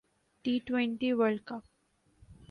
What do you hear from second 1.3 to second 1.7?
ک